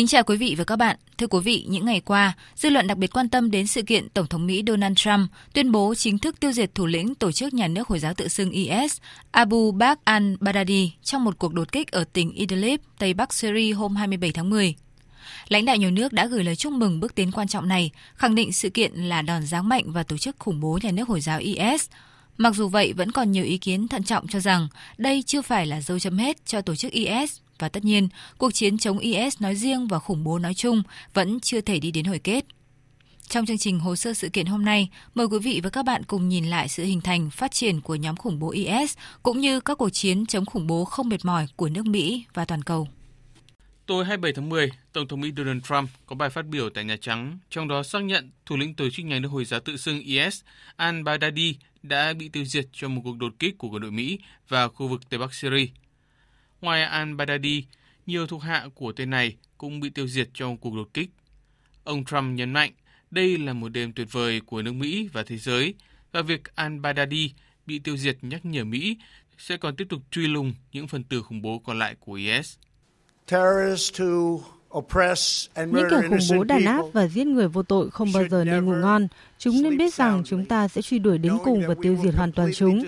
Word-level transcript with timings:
Kính 0.00 0.06
chào 0.06 0.22
quý 0.24 0.36
vị 0.36 0.54
và 0.58 0.64
các 0.64 0.76
bạn. 0.76 0.96
Thưa 1.18 1.26
quý 1.26 1.38
vị, 1.44 1.64
những 1.68 1.84
ngày 1.86 2.00
qua, 2.00 2.32
dư 2.56 2.70
luận 2.70 2.86
đặc 2.86 2.98
biệt 2.98 3.16
quan 3.16 3.28
tâm 3.28 3.50
đến 3.50 3.66
sự 3.66 3.82
kiện 3.82 4.08
Tổng 4.08 4.26
thống 4.26 4.46
Mỹ 4.46 4.62
Donald 4.66 4.96
Trump 4.96 5.30
tuyên 5.52 5.72
bố 5.72 5.94
chính 5.94 6.18
thức 6.18 6.40
tiêu 6.40 6.52
diệt 6.52 6.74
thủ 6.74 6.86
lĩnh 6.86 7.14
tổ 7.14 7.32
chức 7.32 7.54
nhà 7.54 7.68
nước 7.68 7.88
Hồi 7.88 7.98
giáo 7.98 8.14
tự 8.14 8.28
xưng 8.28 8.50
IS 8.50 8.96
Abu 9.30 9.72
Bakr 9.72 10.00
al-Baghdadi 10.04 10.88
trong 11.02 11.24
một 11.24 11.38
cuộc 11.38 11.54
đột 11.54 11.72
kích 11.72 11.90
ở 11.90 12.04
tỉnh 12.04 12.32
Idlib, 12.32 12.80
Tây 12.98 13.14
Bắc 13.14 13.34
Syria 13.34 13.72
hôm 13.72 13.96
27 13.96 14.32
tháng 14.32 14.50
10. 14.50 14.74
Lãnh 15.48 15.64
đạo 15.64 15.76
nhiều 15.76 15.90
nước 15.90 16.12
đã 16.12 16.26
gửi 16.26 16.44
lời 16.44 16.56
chúc 16.56 16.72
mừng 16.72 17.00
bước 17.00 17.14
tiến 17.14 17.32
quan 17.32 17.48
trọng 17.48 17.68
này, 17.68 17.90
khẳng 18.14 18.34
định 18.34 18.52
sự 18.52 18.70
kiện 18.70 18.94
là 18.94 19.22
đòn 19.22 19.46
giáng 19.46 19.68
mạnh 19.68 19.92
và 19.92 20.02
tổ 20.02 20.16
chức 20.16 20.36
khủng 20.38 20.60
bố 20.60 20.78
nhà 20.82 20.90
nước 20.90 21.08
Hồi 21.08 21.20
giáo 21.20 21.38
IS. 21.38 21.88
Mặc 22.40 22.54
dù 22.54 22.68
vậy, 22.68 22.92
vẫn 22.92 23.12
còn 23.12 23.32
nhiều 23.32 23.44
ý 23.44 23.58
kiến 23.58 23.88
thận 23.88 24.02
trọng 24.02 24.26
cho 24.26 24.40
rằng 24.40 24.68
đây 24.98 25.22
chưa 25.26 25.42
phải 25.42 25.66
là 25.66 25.80
dấu 25.80 25.98
chấm 25.98 26.18
hết 26.18 26.46
cho 26.46 26.60
tổ 26.60 26.74
chức 26.74 26.92
IS 26.92 27.36
và 27.58 27.68
tất 27.68 27.84
nhiên, 27.84 28.08
cuộc 28.38 28.54
chiến 28.54 28.78
chống 28.78 28.98
IS 28.98 29.40
nói 29.40 29.56
riêng 29.56 29.86
và 29.86 29.98
khủng 29.98 30.24
bố 30.24 30.38
nói 30.38 30.54
chung 30.54 30.82
vẫn 31.14 31.40
chưa 31.40 31.60
thể 31.60 31.80
đi 31.80 31.90
đến 31.90 32.04
hồi 32.04 32.18
kết. 32.18 32.44
Trong 33.28 33.46
chương 33.46 33.58
trình 33.58 33.80
hồ 33.80 33.96
sơ 33.96 34.14
sự 34.14 34.28
kiện 34.28 34.46
hôm 34.46 34.64
nay, 34.64 34.90
mời 35.14 35.26
quý 35.26 35.38
vị 35.38 35.60
và 35.64 35.70
các 35.70 35.84
bạn 35.84 36.02
cùng 36.04 36.28
nhìn 36.28 36.44
lại 36.44 36.68
sự 36.68 36.84
hình 36.84 37.00
thành, 37.00 37.30
phát 37.30 37.52
triển 37.52 37.80
của 37.80 37.94
nhóm 37.94 38.16
khủng 38.16 38.38
bố 38.38 38.50
IS 38.50 38.96
cũng 39.22 39.40
như 39.40 39.60
các 39.60 39.78
cuộc 39.78 39.90
chiến 39.90 40.26
chống 40.26 40.46
khủng 40.46 40.66
bố 40.66 40.84
không 40.84 41.08
mệt 41.08 41.24
mỏi 41.24 41.46
của 41.56 41.68
nước 41.68 41.86
Mỹ 41.86 42.24
và 42.34 42.44
toàn 42.44 42.62
cầu. 42.62 42.88
Tối 43.86 44.04
27 44.04 44.32
tháng 44.32 44.48
10, 44.48 44.70
Tổng 44.92 45.08
thống 45.08 45.20
Mỹ 45.20 45.32
Donald 45.36 45.62
Trump 45.64 45.90
có 46.06 46.16
bài 46.16 46.30
phát 46.30 46.46
biểu 46.46 46.70
tại 46.70 46.84
Nhà 46.84 46.96
Trắng, 47.00 47.38
trong 47.50 47.68
đó 47.68 47.82
xác 47.82 47.98
nhận 47.98 48.30
thủ 48.46 48.56
lĩnh 48.56 48.74
tổ 48.74 48.90
chức 48.90 49.06
nhà 49.06 49.18
nước 49.18 49.28
Hồi 49.28 49.44
giáo 49.44 49.60
tự 49.60 49.76
xưng 49.76 50.00
IS 50.00 50.40
al-Baghdadi 50.76 51.54
đã 51.82 52.12
bị 52.12 52.28
tiêu 52.28 52.44
diệt 52.44 52.66
trong 52.72 52.94
một 52.94 53.00
cuộc 53.04 53.16
đột 53.16 53.32
kích 53.38 53.58
của 53.58 53.68
quân 53.68 53.82
đội 53.82 53.90
Mỹ 53.90 54.18
vào 54.48 54.68
khu 54.68 54.88
vực 54.88 55.10
Tây 55.10 55.18
Bắc 55.18 55.34
Syria. 55.34 55.66
Ngoài 56.60 56.86
al-Baghdadi, 56.86 57.62
nhiều 58.06 58.26
thuộc 58.26 58.42
hạ 58.42 58.68
của 58.74 58.92
tên 58.92 59.10
này 59.10 59.36
cũng 59.58 59.80
bị 59.80 59.90
tiêu 59.90 60.08
diệt 60.08 60.28
trong 60.34 60.56
cuộc 60.58 60.74
đột 60.74 60.88
kích. 60.94 61.10
Ông 61.84 62.04
Trump 62.04 62.36
nhấn 62.36 62.52
mạnh 62.52 62.72
đây 63.10 63.38
là 63.38 63.52
một 63.52 63.68
đêm 63.68 63.92
tuyệt 63.92 64.08
vời 64.10 64.40
của 64.46 64.62
nước 64.62 64.72
Mỹ 64.72 65.08
và 65.12 65.22
thế 65.22 65.36
giới 65.36 65.74
và 66.12 66.22
việc 66.22 66.42
al-Baghdadi 66.56 67.28
bị 67.66 67.78
tiêu 67.78 67.96
diệt 67.96 68.16
nhắc 68.22 68.44
nhở 68.44 68.64
Mỹ 68.64 68.96
sẽ 69.38 69.56
còn 69.56 69.76
tiếp 69.76 69.86
tục 69.88 70.02
truy 70.10 70.26
lùng 70.26 70.54
những 70.72 70.88
phần 70.88 71.04
tử 71.04 71.22
khủng 71.22 71.42
bố 71.42 71.58
còn 71.58 71.78
lại 71.78 71.96
của 72.00 72.12
IS. 72.12 72.56
Những 74.72 75.86
kẻ 75.90 76.00
khủng 76.08 76.18
bố 76.30 76.44
đàn 76.44 76.64
áp 76.64 76.82
và 76.92 77.06
giết 77.06 77.26
người 77.26 77.48
vô 77.48 77.62
tội 77.62 77.90
không 77.90 78.12
bao 78.14 78.28
giờ 78.28 78.44
nên 78.44 78.64
ngủ 78.64 78.72
ngon. 78.72 79.08
Chúng 79.38 79.62
nên 79.62 79.78
biết 79.78 79.94
rằng 79.94 80.22
chúng 80.26 80.44
ta 80.44 80.68
sẽ 80.68 80.82
truy 80.82 80.98
đuổi 80.98 81.18
đến 81.18 81.32
cùng 81.44 81.62
và 81.68 81.74
tiêu 81.82 81.96
diệt 82.02 82.14
hoàn 82.14 82.32
toàn 82.32 82.50
chúng. 82.54 82.84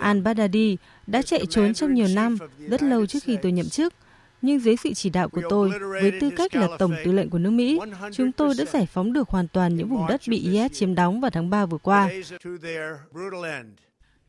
Al-Baghdadi 0.00 0.76
đã 1.06 1.22
chạy 1.22 1.46
trốn 1.46 1.74
trong 1.74 1.94
nhiều 1.94 2.08
năm, 2.14 2.36
rất 2.58 2.82
lâu 2.82 3.06
trước 3.06 3.22
khi 3.22 3.36
tôi 3.42 3.52
nhậm 3.52 3.68
chức. 3.68 3.94
Nhưng 4.42 4.60
dưới 4.60 4.76
sự 4.76 4.94
chỉ 4.94 5.10
đạo 5.10 5.28
của 5.28 5.42
tôi, 5.48 5.70
với 6.00 6.12
tư 6.20 6.30
cách 6.36 6.56
là 6.56 6.68
Tổng 6.78 6.94
tư 7.04 7.12
lệnh 7.12 7.30
của 7.30 7.38
nước 7.38 7.50
Mỹ, 7.50 7.78
chúng 8.12 8.32
tôi 8.32 8.54
đã 8.58 8.64
giải 8.64 8.86
phóng 8.86 9.12
được 9.12 9.28
hoàn 9.28 9.48
toàn 9.48 9.76
những 9.76 9.88
vùng 9.88 10.06
đất 10.06 10.20
bị 10.28 10.38
IS 10.38 10.72
chiếm 10.72 10.94
đóng 10.94 11.20
vào 11.20 11.30
tháng 11.30 11.50
3 11.50 11.66
vừa 11.66 11.78
qua. 11.78 12.10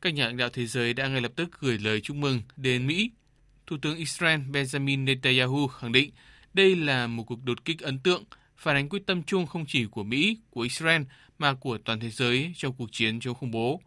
Các 0.02 0.14
nhà 0.14 0.25
lãnh 0.25 0.37
đạo 0.37 0.49
thế 0.54 0.65
giới 0.65 0.93
đã 0.93 1.08
ngay 1.08 1.21
lập 1.21 1.31
tức 1.36 1.49
gửi 1.60 1.77
lời 1.77 2.02
chúc 2.02 2.17
mừng 2.17 2.42
đến 2.58 2.87
Mỹ. 2.87 3.11
Thủ 3.67 3.76
tướng 3.81 3.95
Israel 3.95 4.39
Benjamin 4.52 5.04
Netanyahu 5.04 5.67
khẳng 5.67 5.92
định 5.92 6.11
đây 6.53 6.75
là 6.75 7.08
một 7.08 7.23
cuộc 7.23 7.43
đột 7.43 7.65
kích 7.65 7.80
ấn 7.80 7.99
tượng, 7.99 8.23
phản 8.58 8.75
ánh 8.75 8.89
quyết 8.89 9.05
tâm 9.05 9.23
chung 9.23 9.45
không 9.45 9.65
chỉ 9.67 9.85
của 9.85 10.03
Mỹ, 10.03 10.37
của 10.49 10.61
Israel 10.61 11.02
mà 11.39 11.53
của 11.53 11.77
toàn 11.77 11.99
thế 11.99 12.09
giới 12.09 12.53
trong 12.58 12.73
cuộc 12.73 12.91
chiến 12.91 13.19
chống 13.19 13.35
khủng 13.35 13.52
bố. 13.52 13.81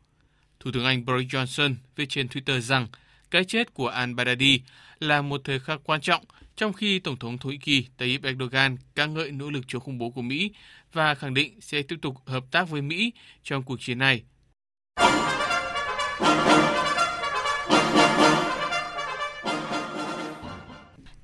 Thủ 0.60 0.70
tướng 0.72 0.84
Anh 0.84 1.04
Boris 1.04 1.28
Johnson 1.28 1.74
viết 1.96 2.06
trên 2.08 2.26
Twitter 2.26 2.60
rằng 2.60 2.86
cái 3.30 3.44
chết 3.44 3.74
của 3.74 3.90
al-Baghdadi 3.90 4.58
là 5.00 5.22
một 5.22 5.40
thời 5.44 5.60
khắc 5.60 5.80
quan 5.84 6.00
trọng 6.00 6.24
trong 6.56 6.72
khi 6.72 6.98
Tổng 6.98 7.16
thống 7.16 7.38
Thổ 7.38 7.48
Nhĩ 7.48 7.58
Kỳ 7.58 7.86
Tayyip 7.96 8.22
Erdogan 8.22 8.76
ca 8.94 9.06
ngợi 9.06 9.30
nỗ 9.32 9.50
lực 9.50 9.64
chống 9.68 9.82
khủng 9.82 9.98
bố 9.98 10.10
của 10.10 10.22
Mỹ 10.22 10.50
và 10.92 11.14
khẳng 11.14 11.34
định 11.34 11.60
sẽ 11.60 11.82
tiếp 11.82 11.96
tục 12.02 12.16
hợp 12.26 12.44
tác 12.50 12.68
với 12.68 12.82
Mỹ 12.82 13.12
trong 13.42 13.62
cuộc 13.62 13.80
chiến 13.80 13.98
này. 13.98 14.22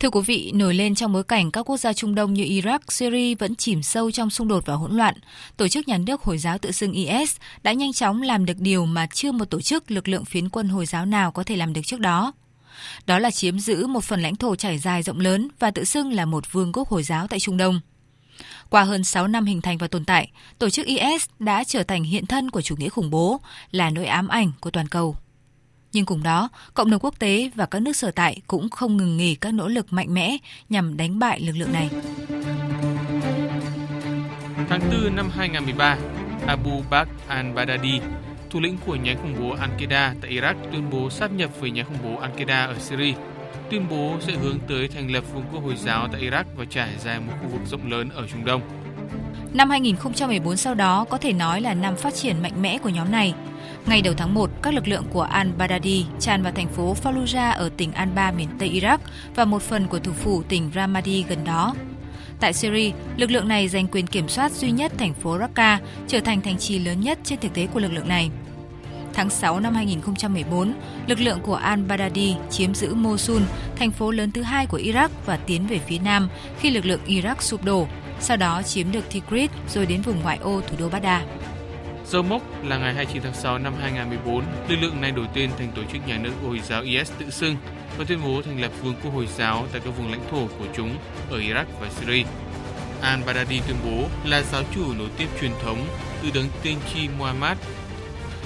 Thưa 0.06 0.11
quý 0.11 0.21
vị, 0.27 0.53
nổi 0.55 0.75
lên 0.75 0.94
trong 0.94 1.12
bối 1.12 1.25
cảnh 1.25 1.50
các 1.50 1.62
quốc 1.62 1.77
gia 1.77 1.93
Trung 1.93 2.15
Đông 2.15 2.34
như 2.34 2.44
Iraq, 2.44 2.78
Syria 2.89 3.34
vẫn 3.34 3.55
chìm 3.55 3.83
sâu 3.83 4.11
trong 4.11 4.31
xung 4.31 4.49
đột 4.49 4.67
và 4.67 4.75
hỗn 4.75 4.97
loạn, 4.97 5.15
tổ 5.56 5.69
chức 5.69 5.89
nhà 5.89 5.99
nước 5.99 6.22
Hồi 6.22 6.39
giáo 6.39 6.59
tự 6.59 6.72
xưng 6.72 6.93
IS 6.93 7.37
đã 7.62 7.72
nhanh 7.72 7.93
chóng 7.93 8.22
làm 8.22 8.47
được 8.47 8.59
điều 8.59 8.87
mà 8.87 9.06
chưa 9.15 9.33
một 9.33 9.44
tổ 9.44 9.61
chức 9.61 9.91
lực 9.91 10.09
lượng 10.09 10.25
phiến 10.25 10.49
quân 10.49 10.69
Hồi 10.69 10.87
giáo 10.87 11.06
nào 11.06 11.33
có 11.33 11.44
thể 11.44 11.56
làm 11.56 11.72
được 11.72 11.81
trước 11.84 12.00
đó. 12.00 12.33
Đó 13.06 13.19
là 13.19 13.31
chiếm 13.31 13.59
giữ 13.59 13.87
một 13.87 14.05
phần 14.05 14.22
lãnh 14.22 14.37
thổ 14.37 14.56
trải 14.56 14.78
dài 14.78 15.03
rộng 15.03 15.21
lớn 15.21 15.49
và 15.59 15.71
tự 15.71 15.84
xưng 15.84 16.12
là 16.12 16.25
một 16.25 16.53
vương 16.53 16.73
quốc 16.73 16.88
Hồi 16.88 17.03
giáo 17.03 17.27
tại 17.27 17.41
Trung 17.41 17.56
Đông. 17.56 17.81
Qua 18.71 18.83
hơn 18.83 19.05
6 19.05 19.28
năm 19.28 19.44
hình 19.44 19.62
thành 19.62 19.78
và 19.78 19.88
tồn 19.88 20.05
tại, 20.05 20.31
tổ 20.59 20.71
chức 20.71 20.87
IS 20.87 21.27
đã 21.38 21.65
trở 21.65 21.83
thành 21.83 22.05
hiện 22.05 22.27
thân 22.27 22.50
của 22.50 22.62
chủ 22.62 22.77
nghĩa 22.77 22.88
khủng 22.88 23.11
bố, 23.11 23.41
là 23.71 23.91
nỗi 23.91 24.06
ám 24.06 24.28
ảnh 24.28 24.53
của 24.61 24.71
toàn 24.71 24.88
cầu. 24.88 25.17
Nhưng 25.92 26.06
cùng 26.06 26.22
đó, 26.22 26.48
cộng 26.74 26.91
đồng 26.91 27.00
quốc 27.00 27.19
tế 27.19 27.50
và 27.54 27.66
các 27.66 27.82
nước 27.82 27.97
sở 27.97 28.10
tại 28.10 28.41
cũng 28.47 28.69
không 28.69 28.97
ngừng 28.97 29.16
nghỉ 29.16 29.34
các 29.34 29.54
nỗ 29.54 29.69
lực 29.69 29.92
mạnh 29.92 30.14
mẽ 30.14 30.36
nhằm 30.69 30.97
đánh 30.97 31.19
bại 31.19 31.41
lực 31.41 31.56
lượng 31.56 31.72
này. 31.72 31.91
Tháng 34.69 34.80
4 34.91 35.16
năm 35.16 35.30
2013, 35.30 35.96
Abu 36.46 36.82
Bakr 36.91 37.10
al-Baghdadi, 37.28 38.00
thủ 38.50 38.60
lĩnh 38.60 38.78
của 38.86 38.96
nhánh 38.96 39.16
khủng 39.16 39.34
bố 39.41 39.56
Al-Qaeda 39.56 40.14
tại 40.20 40.30
Iraq 40.30 40.54
tuyên 40.72 40.91
bố 40.91 41.10
sáp 41.10 41.32
nhập 41.32 41.50
với 41.60 41.70
nhánh 41.70 41.86
khủng 41.86 41.98
bố 42.02 42.20
Al-Qaeda 42.20 42.66
ở 42.66 42.78
Syria. 42.78 43.14
Tuyên 43.70 43.86
bố 43.91 44.16
sẽ 44.20 44.32
hướng 44.32 44.58
tới 44.69 44.88
thành 44.88 45.10
lập 45.10 45.25
vương 45.34 45.44
quốc 45.52 45.64
Hồi 45.64 45.76
giáo 45.76 46.08
tại 46.12 46.20
Iraq 46.20 46.44
và 46.56 46.64
trải 46.64 46.88
dài 47.04 47.20
một 47.20 47.32
khu 47.42 47.48
vực 47.48 47.60
rộng 47.66 47.91
lớn 47.91 48.08
ở 48.14 48.26
Trung 48.32 48.44
Đông. 48.44 48.60
Năm 49.54 49.70
2014 49.70 50.56
sau 50.56 50.75
đó 50.75 51.04
có 51.04 51.19
thể 51.19 51.32
nói 51.32 51.60
là 51.60 51.75
năm 51.75 51.96
phát 51.96 52.14
triển 52.14 52.42
mạnh 52.42 52.62
mẽ 52.62 52.78
của 52.78 52.88
nhóm 52.88 53.12
này. 53.12 53.34
Ngày 53.86 54.02
đầu 54.02 54.14
tháng 54.16 54.34
1, 54.34 54.50
các 54.62 54.74
lực 54.74 54.88
lượng 54.88 55.04
của 55.12 55.28
al-Baghdadi 55.32 56.04
tràn 56.20 56.42
vào 56.42 56.52
thành 56.52 56.69
phố 56.69 56.97
Fallujah 57.02 57.52
ở 57.56 57.70
tỉnh 57.76 57.92
Anbar 57.92 58.34
miền 58.34 58.48
Tây 58.58 58.70
Iraq 58.70 58.98
và 59.34 59.44
một 59.44 59.62
phần 59.62 59.86
của 59.86 59.98
thủ 59.98 60.12
phủ 60.12 60.42
tỉnh 60.42 60.70
Ramadi 60.74 61.24
gần 61.28 61.44
đó. 61.44 61.74
Tại 62.41 62.52
Syria, 62.52 62.92
lực 63.16 63.30
lượng 63.30 63.48
này 63.48 63.69
giành 63.69 63.86
quyền 63.86 64.06
kiểm 64.06 64.28
soát 64.28 64.52
duy 64.52 64.70
nhất 64.70 64.92
thành 64.98 65.14
phố 65.14 65.38
Raqqa, 65.38 65.78
trở 66.08 66.20
thành 66.20 66.41
thành 66.41 66.58
trì 66.58 66.78
lớn 66.78 67.00
nhất 67.00 67.19
trên 67.25 67.38
thực 67.41 67.54
tế 67.54 67.66
của 67.66 67.80
lực 67.80 67.92
lượng 67.92 68.08
này. 68.08 68.30
Tháng 69.14 69.30
6 69.30 69.60
năm 69.60 69.75
2014, 69.75 70.75
lực 71.06 71.20
lượng 71.20 71.38
của 71.42 71.58
al-Baghdadi 71.58 72.34
chiếm 72.50 72.75
giữ 72.75 72.94
Mosul, 72.94 73.42
thành 73.76 73.91
phố 73.91 74.10
lớn 74.10 74.30
thứ 74.30 74.42
hai 74.42 74.66
của 74.66 74.78
Iraq 74.78 75.08
và 75.26 75.36
tiến 75.36 75.66
về 75.66 75.78
phía 75.78 75.98
nam 75.98 76.28
khi 76.60 76.70
lực 76.70 76.84
lượng 76.84 77.00
Iraq 77.06 77.36
sụp 77.41 77.64
đổ, 77.64 77.86
sau 78.20 78.36
đó 78.36 78.62
chiếm 78.62 78.92
được 78.92 79.10
Tikrit 79.12 79.50
rồi 79.75 79.86
đến 79.86 80.02
vùng 80.02 80.22
ngoại 80.22 80.38
ô 80.42 80.60
thủ 80.60 80.76
đô 80.78 80.88
Baghdad. 80.88 81.22
Dấu 82.11 82.22
mốc 82.22 82.43
là 82.65 82.78
ngày 82.78 82.94
29 82.94 83.22
tháng 83.22 83.34
6 83.34 83.59
năm 83.59 83.75
2014, 83.81 84.44
lực 84.69 84.77
lượng 84.81 85.00
này 85.00 85.11
đổi 85.11 85.27
tên 85.34 85.50
thành 85.59 85.72
tổ 85.77 85.83
chức 85.93 86.06
nhà 86.06 86.19
nước 86.19 86.33
Hồi 86.44 86.61
giáo 86.69 86.83
IS 86.83 87.12
tự 87.19 87.31
xưng 87.31 87.56
và 87.99 88.05
tuyên 88.09 88.19
bố 88.25 88.43
thành 88.43 88.61
lập 88.61 88.71
vương 88.83 88.94
quốc 89.03 89.15
Hồi 89.15 89.28
giáo 89.37 89.67
tại 89.72 89.81
các 89.84 89.91
vùng 89.91 90.11
lãnh 90.11 90.21
thổ 90.31 90.47
của 90.59 90.67
chúng 90.77 90.97
ở 91.31 91.39
Iraq 91.39 91.65
và 91.81 91.89
Syria. 92.00 92.25
Al-Baghdadi 93.03 93.61
tuyên 93.67 93.76
bố 93.85 94.08
là 94.25 94.43
giáo 94.43 94.62
chủ 94.75 94.93
nối 94.99 95.08
tiếp 95.17 95.26
truyền 95.41 95.50
thống 95.62 95.87
từ 96.23 96.31
đấng 96.35 96.47
tiên 96.62 96.76
tri 96.94 97.08
Muhammad. 97.19 97.58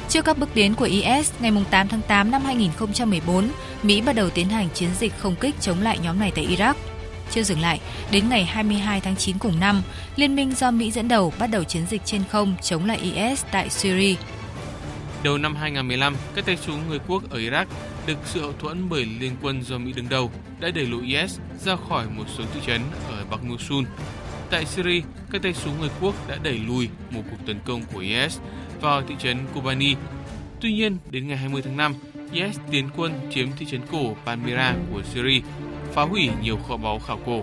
Trước 0.09 0.25
các 0.25 0.39
bước 0.39 0.49
tiến 0.55 0.75
của 0.75 0.85
IS, 0.85 1.33
ngày 1.41 1.53
8 1.71 1.89
tháng 1.89 2.03
8 2.09 2.31
năm 2.31 2.43
2014, 2.45 3.49
Mỹ 3.83 4.01
bắt 4.01 4.13
đầu 4.17 4.31
tiến 4.31 4.49
hành 4.49 4.69
chiến 4.75 4.91
dịch 4.99 5.13
không 5.19 5.37
kích 5.37 5.55
chống 5.61 5.83
lại 5.83 5.99
nhóm 6.03 6.19
này 6.19 6.33
tại 6.35 6.47
Iraq. 6.47 6.75
Chưa 7.31 7.43
dừng 7.43 7.61
lại, 7.61 7.81
đến 8.13 8.29
ngày 8.29 8.45
22 8.45 9.01
tháng 9.01 9.17
9 9.17 9.39
cùng 9.39 9.61
năm, 9.61 9.83
liên 10.17 10.37
minh 10.37 10.53
do 10.55 10.71
Mỹ 10.71 10.91
dẫn 10.91 11.09
đầu 11.09 11.33
bắt 11.39 11.47
đầu 11.47 11.65
chiến 11.65 11.83
dịch 11.91 12.03
trên 12.05 12.23
không 12.31 12.55
chống 12.63 12.87
lại 12.87 12.99
IS 12.99 13.45
tại 13.51 13.71
Syria. 13.71 14.15
Đầu 15.25 15.39
năm 15.39 15.55
2015, 15.55 16.17
các 16.35 16.47
tay 16.47 16.57
súng 16.57 16.89
người 16.89 16.99
quốc 17.09 17.31
ở 17.31 17.39
Iraq 17.39 17.65
được 18.07 18.19
sự 18.25 18.41
hậu 18.41 18.53
thuẫn 18.53 18.89
bởi 18.89 19.07
liên 19.21 19.33
quân 19.43 19.63
do 19.63 19.79
Mỹ 19.79 19.93
đứng 19.93 20.09
đầu 20.09 20.31
đã 20.61 20.71
đẩy 20.71 20.87
lùi 20.87 21.07
IS 21.07 21.39
ra 21.65 21.77
khỏi 21.89 22.07
một 22.17 22.25
số 22.39 22.45
thị 22.55 22.61
trấn 22.67 22.81
ở 23.09 23.25
Bắc 23.31 23.45
Mosul. 23.45 23.85
Tại 24.51 24.65
Syria, 24.65 25.01
các 25.33 25.43
tay 25.43 25.55
súng 25.55 25.81
người 25.81 25.91
quốc 26.01 26.29
đã 26.29 26.39
đẩy 26.43 26.61
lùi 26.67 26.89
một 27.11 27.23
cuộc 27.31 27.47
tấn 27.47 27.59
công 27.65 27.83
của 27.93 28.01
IS 28.01 28.39
vào 28.81 29.03
thị 29.09 29.15
trấn 29.19 29.39
Kobani. 29.55 29.95
Tuy 30.61 30.73
nhiên, 30.73 30.97
đến 31.11 31.29
ngày 31.29 31.37
20 31.37 31.63
tháng 31.63 31.77
5, 31.77 31.95
IS 32.33 32.59
tiến 32.71 32.89
quân 32.97 33.13
chiếm 33.35 33.49
thị 33.59 33.67
trấn 33.71 33.81
cổ 33.93 34.17
Palmyra 34.27 34.75
của 34.93 35.03
Syria 35.15 35.41
phá 35.95 36.03
hủy 36.03 36.31
nhiều 36.43 36.59
kho 36.69 36.77
báu 36.77 36.99
khảo 36.99 37.19
cổ. 37.27 37.43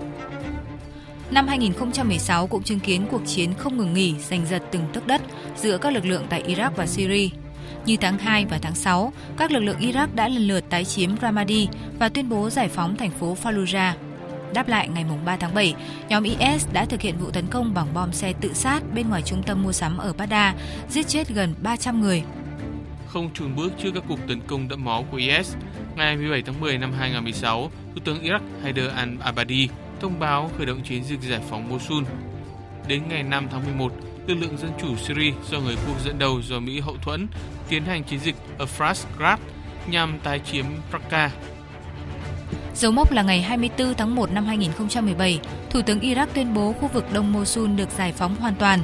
Năm 1.31 1.47
2016 1.47 2.47
cũng 2.47 2.63
chứng 2.63 2.79
kiến 2.79 3.05
cuộc 3.11 3.21
chiến 3.25 3.53
không 3.53 3.77
ngừng 3.77 3.93
nghỉ 3.93 4.15
giành 4.19 4.45
giật 4.45 4.63
từng 4.71 4.83
tấc 4.93 5.07
đất 5.07 5.21
giữa 5.55 5.77
các 5.77 5.93
lực 5.93 6.05
lượng 6.05 6.25
tại 6.29 6.43
Iraq 6.47 6.71
và 6.75 6.87
Syria. 6.87 7.29
Như 7.85 7.97
tháng 7.97 8.17
2 8.17 8.45
và 8.45 8.59
tháng 8.61 8.75
6, 8.75 9.13
các 9.37 9.51
lực 9.51 9.59
lượng 9.59 9.79
Iraq 9.79 10.07
đã 10.15 10.27
lần 10.27 10.47
lượt 10.47 10.63
tái 10.69 10.85
chiếm 10.85 11.17
Ramadi 11.21 11.67
và 11.99 12.09
tuyên 12.09 12.29
bố 12.29 12.49
giải 12.49 12.69
phóng 12.69 12.95
thành 12.97 13.11
phố 13.11 13.37
Fallujah. 13.43 13.93
Đáp 14.53 14.67
lại 14.67 14.87
ngày 14.87 15.05
3 15.25 15.37
tháng 15.37 15.53
7, 15.53 15.73
nhóm 16.09 16.23
IS 16.23 16.67
đã 16.73 16.85
thực 16.85 17.01
hiện 17.01 17.17
vụ 17.17 17.31
tấn 17.31 17.47
công 17.47 17.73
bằng 17.73 17.87
bom 17.93 18.13
xe 18.13 18.33
tự 18.41 18.53
sát 18.53 18.81
bên 18.95 19.09
ngoài 19.09 19.21
trung 19.21 19.43
tâm 19.43 19.63
mua 19.63 19.71
sắm 19.71 19.97
ở 19.97 20.13
Baghdad, 20.13 20.55
giết 20.89 21.07
chết 21.07 21.29
gần 21.29 21.53
300 21.61 22.01
người. 22.01 22.23
Không 23.07 23.29
chùn 23.33 23.55
bước 23.55 23.73
trước 23.83 23.91
các 23.93 24.03
cuộc 24.07 24.19
tấn 24.27 24.41
công 24.47 24.67
đẫm 24.67 24.85
máu 24.85 25.05
của 25.11 25.17
IS, 25.17 25.55
ngày 25.97 26.17
17 26.17 26.41
tháng 26.41 26.59
10 26.59 26.77
năm 26.77 26.93
2016, 26.99 27.71
Thủ 27.95 28.01
tướng 28.05 28.23
Iraq 28.23 28.39
Haider 28.63 28.91
al-Abadi 28.91 29.67
thông 30.01 30.19
báo 30.19 30.51
khởi 30.57 30.65
động 30.65 30.81
chiến 30.83 31.03
dịch 31.03 31.21
giải 31.21 31.41
phóng 31.49 31.69
Mosul. 31.69 32.03
Đến 32.87 33.01
ngày 33.09 33.23
5 33.23 33.47
tháng 33.51 33.63
11, 33.65 33.91
lực 34.27 34.35
lượng 34.35 34.57
dân 34.57 34.71
chủ 34.81 34.97
Syria 34.97 35.31
do 35.51 35.59
người 35.59 35.75
quốc 35.87 36.05
dẫn 36.05 36.19
đầu 36.19 36.41
do 36.41 36.59
Mỹ 36.59 36.79
hậu 36.79 36.97
thuẫn 36.97 37.27
tiến 37.69 37.85
hành 37.85 38.03
chiến 38.03 38.19
dịch 38.19 38.35
Afras 38.59 39.37
nhằm 39.87 40.19
tái 40.23 40.39
chiếm 40.51 40.65
Raqqa. 40.91 41.29
Dấu 42.75 42.91
mốc 42.91 43.11
là 43.11 43.21
ngày 43.21 43.41
24 43.41 43.93
tháng 43.93 44.15
1 44.15 44.31
năm 44.31 44.45
2017, 44.45 45.39
Thủ 45.69 45.81
tướng 45.81 45.99
Iraq 45.99 46.27
tuyên 46.33 46.53
bố 46.53 46.73
khu 46.73 46.87
vực 46.87 47.05
Đông 47.13 47.33
Mosul 47.33 47.69
được 47.69 47.89
giải 47.97 48.11
phóng 48.11 48.35
hoàn 48.35 48.55
toàn. 48.55 48.79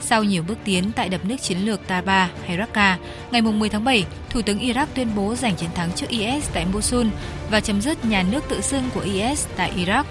Sau 0.00 0.24
nhiều 0.24 0.42
bước 0.42 0.58
tiến 0.64 0.92
tại 0.92 1.08
đập 1.08 1.20
nước 1.24 1.36
chiến 1.42 1.58
lược 1.58 1.86
Taba 1.86 2.30
hay 2.46 2.58
Raqqa, 2.58 2.96
ngày 3.30 3.42
10 3.42 3.68
tháng 3.68 3.84
7, 3.84 4.04
Thủ 4.30 4.42
tướng 4.42 4.58
Iraq 4.58 4.86
tuyên 4.94 5.08
bố 5.16 5.34
giành 5.34 5.56
chiến 5.56 5.70
thắng 5.74 5.92
trước 5.92 6.08
IS 6.08 6.50
tại 6.52 6.66
Mosul 6.72 7.06
và 7.50 7.60
chấm 7.60 7.80
dứt 7.80 8.04
nhà 8.04 8.22
nước 8.22 8.44
tự 8.48 8.60
xưng 8.60 8.90
của 8.94 9.00
IS 9.00 9.46
tại 9.56 9.72
Iraq. 9.76 10.04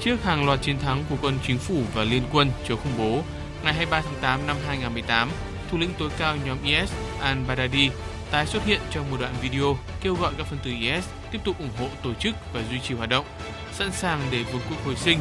Trước 0.00 0.24
hàng 0.24 0.46
loạt 0.46 0.62
chiến 0.62 0.78
thắng 0.78 1.04
của 1.10 1.16
quân 1.22 1.38
chính 1.46 1.58
phủ 1.58 1.82
và 1.94 2.04
liên 2.04 2.22
quân 2.32 2.50
chống 2.68 2.78
khủng 2.82 2.98
bố, 2.98 3.22
ngày 3.64 3.74
23 3.74 4.00
tháng 4.00 4.20
8 4.20 4.46
năm 4.46 4.56
2018, 4.66 5.30
thủ 5.70 5.78
lĩnh 5.78 5.90
tối 5.98 6.10
cao 6.18 6.36
nhóm 6.44 6.58
IS 6.64 6.92
al-Baghdadi 7.20 7.90
tái 8.30 8.46
xuất 8.46 8.64
hiện 8.66 8.80
trong 8.90 9.10
một 9.10 9.16
đoạn 9.20 9.34
video 9.42 9.78
kêu 10.02 10.14
gọi 10.14 10.32
các 10.38 10.46
phần 10.46 10.58
tử 10.64 10.70
IS 10.80 11.04
tiếp 11.30 11.38
tục 11.44 11.58
ủng 11.58 11.70
hộ 11.78 11.86
tổ 12.02 12.14
chức 12.14 12.34
và 12.52 12.62
duy 12.70 12.78
trì 12.80 12.94
hoạt 12.94 13.08
động, 13.08 13.26
sẵn 13.72 13.92
sàng 13.92 14.20
để 14.30 14.42
vương 14.42 14.62
quốc 14.70 14.84
hồi 14.84 14.96
sinh. 14.96 15.18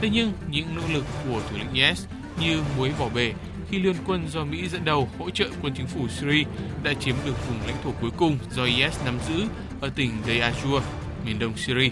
Thế 0.00 0.08
nhưng, 0.12 0.32
những 0.50 0.74
nỗ 0.74 0.82
lực 0.92 1.04
của 1.24 1.40
thủ 1.50 1.56
lĩnh 1.56 1.72
IS 1.90 2.04
như 2.40 2.60
muối 2.76 2.90
vỏ 2.98 3.08
bể 3.14 3.32
khi 3.70 3.78
liên 3.78 3.94
quân 4.06 4.28
do 4.28 4.44
Mỹ 4.44 4.68
dẫn 4.68 4.84
đầu 4.84 5.08
hỗ 5.18 5.30
trợ 5.30 5.44
quân 5.62 5.72
chính 5.76 5.86
phủ 5.86 6.08
Syria 6.08 6.44
đã 6.82 6.92
chiếm 7.00 7.14
được 7.26 7.48
vùng 7.48 7.66
lãnh 7.66 7.76
thổ 7.84 7.90
cuối 8.00 8.10
cùng 8.16 8.38
do 8.54 8.64
IS 8.64 9.04
nắm 9.04 9.18
giữ 9.28 9.44
ở 9.80 9.90
tỉnh 9.94 10.10
Deir 10.26 10.82
miền 11.24 11.38
đông 11.38 11.56
Syria. 11.56 11.90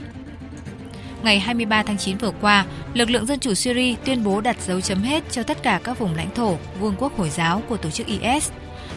Ngày 1.23 1.41
23 1.41 1.83
tháng 1.83 1.99
9 1.99 2.17
vừa 2.17 2.33
qua, 2.41 2.67
lực 2.95 3.11
lượng 3.11 3.27
dân 3.27 3.39
chủ 3.39 3.55
Syria 3.55 3.95
tuyên 4.05 4.25
bố 4.25 4.41
đặt 4.41 4.57
dấu 4.61 4.81
chấm 4.81 5.03
hết 5.03 5.25
cho 5.31 5.43
tất 5.43 5.63
cả 5.63 5.81
các 5.85 5.99
vùng 5.99 6.15
lãnh 6.15 6.35
thổ 6.35 6.57
vương 6.81 6.95
quốc 6.99 7.19
Hồi 7.19 7.31
giáo 7.31 7.63
của 7.69 7.77
tổ 7.77 7.91
chức 7.91 8.07
IS. 8.07 8.51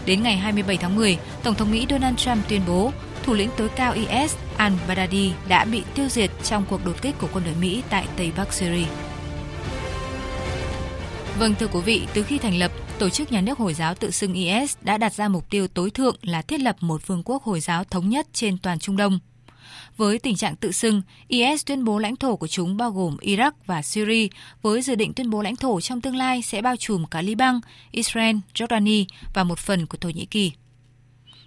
Đến 0.06 0.24
ngày 0.24 0.38
27 0.38 0.78
tháng 0.78 0.96
10, 0.96 1.18
Tổng 1.44 1.56
thống 1.56 1.72
Mỹ 1.72 1.86
Donald 1.90 2.18
Trump 2.18 2.48
tuyên 2.48 2.62
bố 2.68 2.92
thủ 3.24 3.34
lĩnh 3.34 3.50
tối 3.58 3.70
cao 3.76 3.94
IS 3.94 4.36
al-Baghdadi 4.58 5.32
đã 5.48 5.66
bị 5.66 5.84
tiêu 5.96 6.10
diệt 6.10 6.32
trong 6.44 6.66
cuộc 6.70 6.86
đột 6.86 7.02
kích 7.02 7.16
của 7.20 7.28
quân 7.34 7.44
đội 7.46 7.54
Mỹ 7.62 7.84
tại 7.90 8.06
Tây 8.18 8.32
Bắc 8.38 8.54
Syria. 8.54 8.86
Vâng 11.40 11.56
thưa 11.60 11.68
quý 11.68 11.80
vị, 11.86 12.08
từ 12.14 12.24
khi 12.24 12.38
thành 12.38 12.60
lập, 12.60 12.72
Tổ 13.00 13.10
chức 13.10 13.32
Nhà 13.32 13.42
nước 13.42 13.58
Hồi 13.58 13.74
giáo 13.74 13.96
tự 13.96 14.12
xưng 14.12 14.34
IS 14.34 14.78
đã 14.82 14.98
đặt 14.98 15.14
ra 15.14 15.28
mục 15.28 15.50
tiêu 15.50 15.68
tối 15.68 15.90
thượng 15.90 16.16
là 16.22 16.42
thiết 16.42 16.60
lập 16.60 16.76
một 16.80 17.08
vương 17.08 17.24
quốc 17.26 17.44
Hồi 17.44 17.60
giáo 17.60 17.84
thống 17.84 18.10
nhất 18.10 18.28
trên 18.34 18.58
toàn 18.58 18.80
Trung 18.80 18.98
Đông. 18.98 19.20
Với 19.98 20.20
tình 20.20 20.36
trạng 20.36 20.56
tự 20.56 20.72
xưng, 20.72 21.02
IS 21.28 21.66
tuyên 21.66 21.86
bố 21.86 22.00
lãnh 22.00 22.16
thổ 22.16 22.36
của 22.36 22.48
chúng 22.48 22.78
bao 22.78 22.92
gồm 22.92 23.18
Iraq 23.22 23.52
và 23.66 23.82
Syria, 23.82 24.28
với 24.62 24.82
dự 24.82 24.96
định 24.96 25.14
tuyên 25.14 25.30
bố 25.30 25.42
lãnh 25.42 25.56
thổ 25.56 25.82
trong 25.82 26.02
tương 26.02 26.16
lai 26.16 26.42
sẽ 26.42 26.62
bao 26.62 26.76
trùm 26.76 27.06
cả 27.06 27.22
Liban, 27.22 27.60
Israel, 27.92 28.36
Jordani 28.54 29.06
và 29.34 29.44
một 29.44 29.60
phần 29.60 29.86
của 29.86 29.98
Thổ 29.98 30.10
Nhĩ 30.10 30.26
Kỳ. 30.26 30.52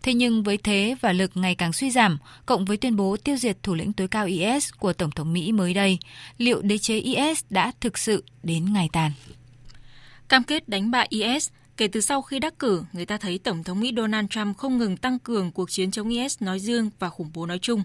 Thế 0.02 0.14
nhưng 0.14 0.42
với 0.42 0.56
thế 0.56 0.94
và 1.00 1.12
lực 1.12 1.30
ngày 1.34 1.54
càng 1.54 1.72
suy 1.72 1.90
giảm, 1.90 2.18
cộng 2.46 2.64
với 2.64 2.76
tuyên 2.76 2.96
bố 2.96 3.16
tiêu 3.24 3.36
diệt 3.36 3.62
thủ 3.62 3.74
lĩnh 3.74 3.92
tối 3.92 4.08
cao 4.08 4.26
IS 4.26 4.70
của 4.78 4.92
Tổng 4.92 5.10
thống 5.10 5.32
Mỹ 5.32 5.52
mới 5.52 5.74
đây, 5.74 5.98
liệu 6.38 6.62
đế 6.62 6.78
chế 6.78 6.98
IS 6.98 7.44
đã 7.50 7.72
thực 7.80 7.98
sự 7.98 8.24
đến 8.42 8.72
ngày 8.72 8.88
tàn? 8.92 9.12
Cam 10.30 10.42
kết 10.42 10.68
đánh 10.68 10.90
bại 10.90 11.06
IS 11.10 11.48
Kể 11.76 11.88
từ 11.88 12.00
sau 12.00 12.22
khi 12.22 12.38
đắc 12.38 12.58
cử, 12.58 12.82
người 12.92 13.06
ta 13.06 13.16
thấy 13.18 13.38
Tổng 13.38 13.64
thống 13.64 13.80
Mỹ 13.80 13.92
Donald 13.96 14.26
Trump 14.30 14.56
không 14.56 14.78
ngừng 14.78 14.96
tăng 14.96 15.18
cường 15.18 15.52
cuộc 15.52 15.70
chiến 15.70 15.90
chống 15.90 16.08
IS 16.08 16.42
nói 16.42 16.60
riêng 16.60 16.90
và 16.98 17.08
khủng 17.08 17.30
bố 17.34 17.46
nói 17.46 17.58
chung. 17.62 17.82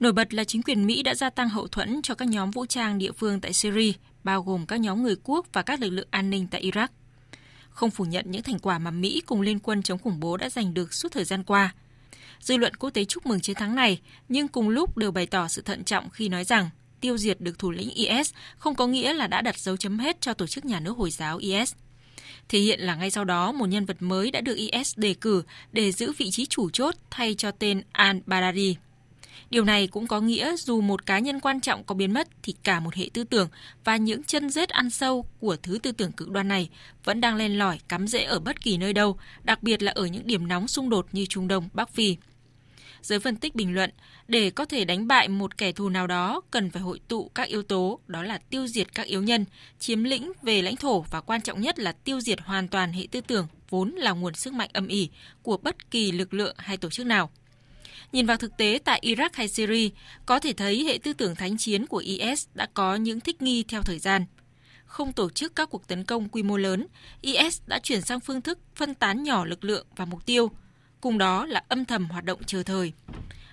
Nổi 0.00 0.12
bật 0.12 0.34
là 0.34 0.44
chính 0.44 0.62
quyền 0.62 0.86
Mỹ 0.86 1.02
đã 1.02 1.14
gia 1.14 1.30
tăng 1.30 1.48
hậu 1.48 1.66
thuẫn 1.66 2.02
cho 2.02 2.14
các 2.14 2.28
nhóm 2.28 2.50
vũ 2.50 2.66
trang 2.66 2.98
địa 2.98 3.12
phương 3.12 3.40
tại 3.40 3.52
Syria, 3.52 3.92
bao 4.24 4.42
gồm 4.42 4.66
các 4.66 4.80
nhóm 4.80 5.02
người 5.02 5.16
quốc 5.24 5.46
và 5.52 5.62
các 5.62 5.80
lực 5.80 5.90
lượng 5.90 6.08
an 6.10 6.30
ninh 6.30 6.46
tại 6.50 6.62
Iraq. 6.62 6.88
Không 7.70 7.90
phủ 7.90 8.04
nhận 8.04 8.30
những 8.30 8.42
thành 8.42 8.58
quả 8.58 8.78
mà 8.78 8.90
Mỹ 8.90 9.22
cùng 9.26 9.40
liên 9.40 9.58
quân 9.58 9.82
chống 9.82 9.98
khủng 9.98 10.20
bố 10.20 10.36
đã 10.36 10.50
giành 10.50 10.74
được 10.74 10.94
suốt 10.94 11.12
thời 11.12 11.24
gian 11.24 11.44
qua. 11.44 11.74
Dư 12.40 12.56
luận 12.56 12.74
quốc 12.74 12.90
tế 12.90 13.04
chúc 13.04 13.26
mừng 13.26 13.40
chiến 13.40 13.56
thắng 13.56 13.74
này, 13.74 14.00
nhưng 14.28 14.48
cùng 14.48 14.68
lúc 14.68 14.96
đều 14.96 15.10
bày 15.10 15.26
tỏ 15.26 15.48
sự 15.48 15.62
thận 15.62 15.84
trọng 15.84 16.10
khi 16.10 16.28
nói 16.28 16.44
rằng 16.44 16.70
tiêu 17.00 17.18
diệt 17.18 17.40
được 17.40 17.58
thủ 17.58 17.70
lĩnh 17.70 17.90
IS 17.90 18.32
không 18.58 18.74
có 18.74 18.86
nghĩa 18.86 19.12
là 19.12 19.26
đã 19.26 19.40
đặt 19.40 19.58
dấu 19.58 19.76
chấm 19.76 19.98
hết 19.98 20.20
cho 20.20 20.34
tổ 20.34 20.46
chức 20.46 20.64
nhà 20.64 20.80
nước 20.80 20.96
Hồi 20.96 21.10
giáo 21.10 21.38
IS. 21.38 21.74
Thể 22.48 22.58
hiện 22.58 22.80
là 22.80 22.94
ngay 22.94 23.10
sau 23.10 23.24
đó 23.24 23.52
một 23.52 23.66
nhân 23.66 23.84
vật 23.84 23.96
mới 24.00 24.30
đã 24.30 24.40
được 24.40 24.54
IS 24.54 24.98
đề 24.98 25.14
cử 25.14 25.42
để 25.72 25.92
giữ 25.92 26.12
vị 26.18 26.30
trí 26.30 26.46
chủ 26.46 26.70
chốt 26.70 26.94
thay 27.10 27.34
cho 27.34 27.50
tên 27.50 27.82
al-Badari. 27.92 28.74
Điều 29.50 29.64
này 29.64 29.86
cũng 29.86 30.06
có 30.06 30.20
nghĩa 30.20 30.56
dù 30.56 30.80
một 30.80 31.06
cá 31.06 31.18
nhân 31.18 31.40
quan 31.40 31.60
trọng 31.60 31.84
có 31.84 31.94
biến 31.94 32.12
mất 32.12 32.28
thì 32.42 32.54
cả 32.62 32.80
một 32.80 32.94
hệ 32.94 33.10
tư 33.12 33.24
tưởng 33.24 33.48
và 33.84 33.96
những 33.96 34.24
chân 34.24 34.50
rết 34.50 34.68
ăn 34.68 34.90
sâu 34.90 35.24
của 35.40 35.56
thứ 35.56 35.78
tư 35.82 35.92
tưởng 35.92 36.12
cực 36.12 36.30
đoan 36.30 36.48
này 36.48 36.68
vẫn 37.04 37.20
đang 37.20 37.36
len 37.36 37.58
lỏi 37.58 37.78
cắm 37.88 38.06
rễ 38.06 38.22
ở 38.22 38.40
bất 38.40 38.60
kỳ 38.60 38.76
nơi 38.76 38.92
đâu, 38.92 39.18
đặc 39.44 39.62
biệt 39.62 39.82
là 39.82 39.92
ở 39.94 40.06
những 40.06 40.26
điểm 40.26 40.48
nóng 40.48 40.68
xung 40.68 40.90
đột 40.90 41.06
như 41.12 41.26
Trung 41.26 41.48
Đông, 41.48 41.68
Bắc 41.72 41.90
Phi. 41.90 42.16
Giới 43.02 43.20
phân 43.20 43.36
tích 43.36 43.54
bình 43.54 43.74
luận, 43.74 43.90
để 44.28 44.50
có 44.50 44.64
thể 44.64 44.84
đánh 44.84 45.06
bại 45.06 45.28
một 45.28 45.58
kẻ 45.58 45.72
thù 45.72 45.88
nào 45.88 46.06
đó 46.06 46.40
cần 46.50 46.70
phải 46.70 46.82
hội 46.82 47.00
tụ 47.08 47.30
các 47.34 47.48
yếu 47.48 47.62
tố, 47.62 48.00
đó 48.06 48.22
là 48.22 48.38
tiêu 48.38 48.66
diệt 48.66 48.94
các 48.94 49.06
yếu 49.06 49.22
nhân, 49.22 49.44
chiếm 49.78 50.04
lĩnh 50.04 50.32
về 50.42 50.62
lãnh 50.62 50.76
thổ 50.76 51.00
và 51.00 51.20
quan 51.20 51.42
trọng 51.42 51.60
nhất 51.60 51.78
là 51.78 51.92
tiêu 51.92 52.20
diệt 52.20 52.40
hoàn 52.40 52.68
toàn 52.68 52.92
hệ 52.92 53.06
tư 53.10 53.20
tưởng 53.20 53.46
vốn 53.70 53.90
là 53.90 54.12
nguồn 54.12 54.34
sức 54.34 54.52
mạnh 54.52 54.70
âm 54.72 54.88
ỉ 54.88 55.08
của 55.42 55.56
bất 55.56 55.90
kỳ 55.90 56.12
lực 56.12 56.34
lượng 56.34 56.54
hay 56.58 56.76
tổ 56.76 56.90
chức 56.90 57.06
nào. 57.06 57.30
Nhìn 58.12 58.26
vào 58.26 58.36
thực 58.36 58.56
tế 58.56 58.78
tại 58.84 59.00
Iraq 59.04 59.30
hay 59.32 59.48
Syria, 59.48 59.88
có 60.26 60.38
thể 60.38 60.52
thấy 60.52 60.84
hệ 60.84 60.98
tư 60.98 61.12
tưởng 61.12 61.34
thánh 61.34 61.58
chiến 61.58 61.86
của 61.86 61.96
IS 61.96 62.46
đã 62.54 62.66
có 62.74 62.94
những 62.94 63.20
thích 63.20 63.42
nghi 63.42 63.62
theo 63.62 63.82
thời 63.82 63.98
gian. 63.98 64.24
Không 64.86 65.12
tổ 65.12 65.30
chức 65.30 65.56
các 65.56 65.70
cuộc 65.70 65.88
tấn 65.88 66.04
công 66.04 66.28
quy 66.28 66.42
mô 66.42 66.56
lớn, 66.56 66.86
IS 67.20 67.60
đã 67.66 67.78
chuyển 67.78 68.02
sang 68.02 68.20
phương 68.20 68.40
thức 68.40 68.58
phân 68.74 68.94
tán 68.94 69.22
nhỏ 69.22 69.44
lực 69.44 69.64
lượng 69.64 69.86
và 69.96 70.04
mục 70.04 70.26
tiêu, 70.26 70.50
cùng 71.00 71.18
đó 71.18 71.46
là 71.46 71.62
âm 71.68 71.84
thầm 71.84 72.06
hoạt 72.06 72.24
động 72.24 72.40
chờ 72.46 72.62
thời. 72.62 72.92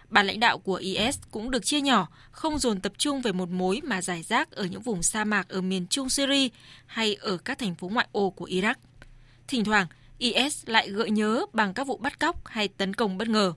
Ban 0.09 0.27
lãnh 0.27 0.39
đạo 0.39 0.57
của 0.57 0.75
IS 0.75 1.19
cũng 1.31 1.51
được 1.51 1.65
chia 1.65 1.81
nhỏ, 1.81 2.07
không 2.31 2.59
dồn 2.59 2.81
tập 2.81 2.93
trung 2.97 3.21
về 3.21 3.31
một 3.31 3.49
mối 3.49 3.81
mà 3.83 4.01
giải 4.01 4.23
rác 4.23 4.51
ở 4.51 4.65
những 4.65 4.81
vùng 4.81 5.03
sa 5.03 5.23
mạc 5.23 5.49
ở 5.49 5.61
miền 5.61 5.87
trung 5.87 6.09
Syria 6.09 6.49
hay 6.85 7.15
ở 7.15 7.37
các 7.37 7.57
thành 7.57 7.75
phố 7.75 7.89
ngoại 7.89 8.07
ô 8.11 8.29
của 8.29 8.45
Iraq. 8.45 8.75
Thỉnh 9.47 9.63
thoảng, 9.63 9.87
IS 10.17 10.63
lại 10.65 10.89
gợi 10.89 11.09
nhớ 11.09 11.45
bằng 11.53 11.73
các 11.73 11.87
vụ 11.87 11.97
bắt 11.97 12.19
cóc 12.19 12.47
hay 12.47 12.67
tấn 12.67 12.93
công 12.93 13.17
bất 13.17 13.27
ngờ. 13.27 13.53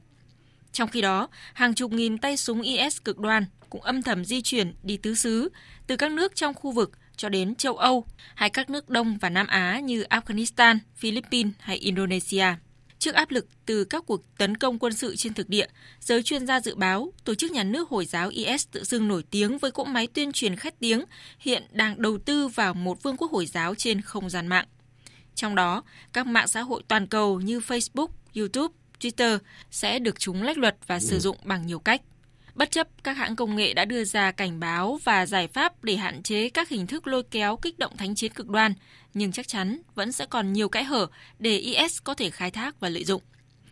Trong 0.73 0.89
khi 0.89 1.01
đó, 1.01 1.29
hàng 1.55 1.75
chục 1.75 1.93
nghìn 1.93 2.19
tay 2.19 2.37
súng 2.37 2.63
IS 2.63 2.99
cực 3.05 3.19
đoan 3.19 3.45
cũng 3.71 3.83
âm 3.83 4.03
thầm 4.03 4.25
di 4.25 4.43
chuyển 4.43 4.75
đi 4.83 4.97
tứ 4.97 5.15
xứ, 5.15 5.49
từ 5.87 5.97
các 5.97 6.13
nước 6.13 6.37
trong 6.37 6.55
khu 6.55 6.71
vực 6.71 6.91
cho 7.17 7.29
đến 7.29 7.55
châu 7.55 7.77
Âu 7.77 8.05
hay 8.35 8.51
các 8.51 8.71
nước 8.71 8.89
Đông 8.89 9.19
và 9.19 9.31
Nam 9.31 9.47
Á 9.47 9.81
như 9.81 10.05
Afghanistan, 10.11 10.79
Philippines 10.97 11.53
hay 11.59 11.77
Indonesia. 11.77 12.47
Trước 12.99 13.15
áp 13.15 13.31
lực 13.31 13.47
từ 13.67 13.85
các 13.85 14.05
cuộc 14.07 14.37
tấn 14.39 14.57
công 14.57 14.79
quân 14.79 14.93
sự 14.93 15.17
trên 15.17 15.35
thực 15.35 15.49
địa, 15.49 15.67
giới 16.01 16.23
chuyên 16.23 16.47
gia 16.47 16.61
dự 16.61 16.75
báo 16.75 17.13
tổ 17.25 17.35
chức 17.35 17.51
nhà 17.51 17.65
nước 17.65 17.89
Hồi 17.89 18.05
giáo 18.07 18.29
IS 18.29 18.67
tự 18.73 18.85
xưng 18.85 19.09
nổi 19.09 19.23
tiếng 19.31 19.59
với 19.59 19.71
cỗ 19.71 19.85
máy 19.85 20.07
tuyên 20.07 20.33
truyền 20.33 20.57
khét 20.57 20.79
tiếng 20.79 21.05
hiện 21.39 21.63
đang 21.71 22.03
đầu 22.03 22.19
tư 22.19 22.49
vào 22.49 22.75
một 22.75 23.03
vương 23.03 23.17
quốc 23.17 23.33
Hồi 23.33 23.47
giáo 23.47 23.75
trên 23.75 24.01
không 24.01 24.31
gian 24.31 24.47
mạng. 24.47 24.67
Trong 25.35 25.55
đó, 25.55 25.83
các 26.13 26.27
mạng 26.27 26.49
xã 26.49 26.63
hội 26.63 26.83
toàn 26.89 27.07
cầu 27.07 27.41
như 27.41 27.59
Facebook, 27.59 28.09
YouTube, 28.37 28.75
Twitter 29.01 29.39
sẽ 29.71 29.99
được 29.99 30.21
chúng 30.21 30.43
lách 30.43 30.59
luật 30.59 30.77
và 30.87 31.01
sử 31.01 31.19
dụng 31.19 31.37
bằng 31.45 31.67
nhiều 31.67 31.79
cách. 31.79 32.03
Bất 32.59 32.71
chấp 32.71 32.89
các 33.05 33.17
hãng 33.17 33.37
công 33.37 33.57
nghệ 33.57 33.75
đã 33.75 33.85
đưa 33.85 34.05
ra 34.05 34.33
cảnh 34.33 34.61
báo 34.61 34.99
và 35.05 35.27
giải 35.27 35.49
pháp 35.49 35.85
để 35.85 35.97
hạn 35.97 36.23
chế 36.23 36.49
các 36.49 36.69
hình 36.69 36.87
thức 36.87 37.07
lôi 37.07 37.23
kéo 37.23 37.57
kích 37.57 37.79
động 37.79 37.97
thánh 37.97 38.15
chiến 38.15 38.33
cực 38.33 38.49
đoan, 38.49 38.75
nhưng 39.15 39.33
chắc 39.33 39.49
chắn 39.49 39.83
vẫn 39.95 40.13
sẽ 40.13 40.27
còn 40.27 40.53
nhiều 40.53 40.69
kẽ 40.69 40.83
hở 40.83 41.07
để 41.39 41.59
IS 41.59 41.99
có 42.05 42.15
thể 42.15 42.31
khai 42.31 42.51
thác 42.51 42.81
và 42.81 42.89
lợi 42.89 43.05
dụng. 43.05 43.23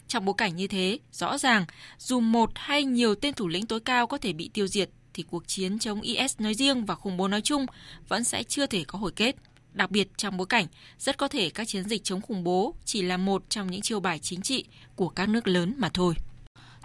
Trong 0.08 0.24
bối 0.24 0.34
cảnh 0.38 0.56
như 0.56 0.66
thế, 0.66 0.98
rõ 1.12 1.38
ràng, 1.38 1.64
dù 1.98 2.20
một 2.20 2.50
hay 2.54 2.84
nhiều 2.84 3.14
tên 3.14 3.34
thủ 3.34 3.48
lĩnh 3.48 3.66
tối 3.66 3.80
cao 3.80 4.06
có 4.06 4.18
thể 4.18 4.32
bị 4.32 4.50
tiêu 4.54 4.66
diệt, 4.66 4.90
thì 5.14 5.22
cuộc 5.22 5.48
chiến 5.48 5.78
chống 5.78 6.00
IS 6.00 6.40
nói 6.40 6.54
riêng 6.54 6.84
và 6.84 6.94
khủng 6.94 7.16
bố 7.16 7.28
nói 7.28 7.40
chung 7.40 7.66
vẫn 8.08 8.24
sẽ 8.24 8.42
chưa 8.42 8.66
thể 8.66 8.84
có 8.84 8.98
hồi 8.98 9.12
kết 9.16 9.36
đặc 9.72 9.90
biệt 9.90 10.08
trong 10.16 10.36
bối 10.36 10.46
cảnh 10.46 10.66
rất 10.98 11.16
có 11.16 11.28
thể 11.28 11.50
các 11.50 11.68
chiến 11.68 11.84
dịch 11.84 12.04
chống 12.04 12.20
khủng 12.20 12.44
bố 12.44 12.74
chỉ 12.84 13.02
là 13.02 13.16
một 13.16 13.50
trong 13.50 13.70
những 13.70 13.80
chiêu 13.80 14.00
bài 14.00 14.18
chính 14.18 14.42
trị 14.42 14.64
của 14.96 15.08
các 15.08 15.28
nước 15.28 15.48
lớn 15.48 15.74
mà 15.78 15.88
thôi. 15.88 16.14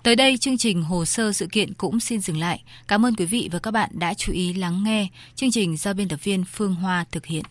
Tới 0.04 0.16
đây 0.16 0.38
chương 0.38 0.58
trình 0.58 0.84
hồ 0.84 1.06
sơ 1.06 1.34
sự 1.34 1.48
kiện 1.52 1.74
cũng 1.74 2.00
xin 2.00 2.22
dừng 2.22 2.38
lại. 2.40 2.64
Cảm 2.88 3.06
ơn 3.06 3.16
quý 3.16 3.26
vị 3.26 3.50
và 3.52 3.60
các 3.60 3.72
bạn 3.72 3.90
đã 3.94 4.14
chú 4.14 4.34
ý 4.34 4.54
lắng 4.54 4.84
nghe. 4.84 5.08
Chương 5.36 5.52
trình 5.52 5.78
do 5.78 5.94
biên 5.94 6.08
tập 6.08 6.20
viên 6.24 6.44
Phương 6.44 6.76
Hoa 6.76 7.06
thực 7.12 7.26
hiện. 7.26 7.44